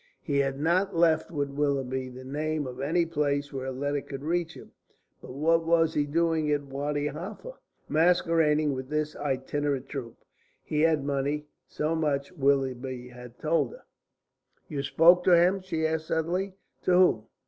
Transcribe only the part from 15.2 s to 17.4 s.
to him?" she asked suddenly. "To whom?